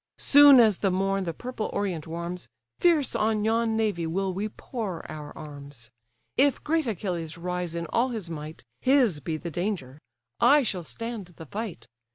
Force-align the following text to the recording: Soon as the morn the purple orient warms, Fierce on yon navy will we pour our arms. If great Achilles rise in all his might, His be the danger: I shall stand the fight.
Soon 0.17 0.59
as 0.59 0.79
the 0.79 0.89
morn 0.89 1.25
the 1.25 1.31
purple 1.35 1.69
orient 1.73 2.07
warms, 2.07 2.49
Fierce 2.79 3.15
on 3.15 3.45
yon 3.45 3.77
navy 3.77 4.07
will 4.07 4.33
we 4.33 4.49
pour 4.49 5.05
our 5.11 5.31
arms. 5.37 5.91
If 6.37 6.63
great 6.63 6.87
Achilles 6.87 7.37
rise 7.37 7.75
in 7.75 7.85
all 7.93 8.09
his 8.09 8.27
might, 8.27 8.63
His 8.79 9.19
be 9.19 9.37
the 9.37 9.51
danger: 9.51 9.99
I 10.39 10.63
shall 10.63 10.83
stand 10.83 11.27
the 11.37 11.45
fight. 11.45 11.85